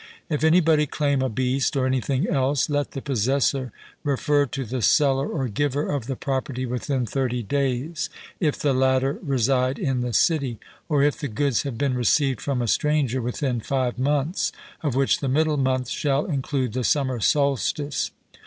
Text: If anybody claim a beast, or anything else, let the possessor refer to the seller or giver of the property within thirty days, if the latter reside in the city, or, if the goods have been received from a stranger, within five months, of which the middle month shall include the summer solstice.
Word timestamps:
If 0.29 0.43
anybody 0.43 0.87
claim 0.87 1.21
a 1.21 1.29
beast, 1.29 1.77
or 1.77 1.85
anything 1.85 2.25
else, 2.27 2.71
let 2.71 2.93
the 2.93 3.03
possessor 3.03 3.71
refer 4.03 4.47
to 4.47 4.65
the 4.65 4.81
seller 4.81 5.27
or 5.29 5.47
giver 5.47 5.87
of 5.91 6.07
the 6.07 6.15
property 6.15 6.65
within 6.65 7.05
thirty 7.05 7.43
days, 7.43 8.09
if 8.39 8.57
the 8.57 8.73
latter 8.73 9.19
reside 9.21 9.77
in 9.77 10.01
the 10.01 10.11
city, 10.11 10.59
or, 10.89 11.03
if 11.03 11.19
the 11.19 11.27
goods 11.27 11.61
have 11.61 11.77
been 11.77 11.93
received 11.93 12.41
from 12.41 12.63
a 12.63 12.67
stranger, 12.67 13.21
within 13.21 13.59
five 13.59 13.99
months, 13.99 14.51
of 14.81 14.95
which 14.95 15.19
the 15.19 15.29
middle 15.29 15.57
month 15.57 15.87
shall 15.87 16.25
include 16.25 16.73
the 16.73 16.83
summer 16.83 17.19
solstice. 17.19 18.09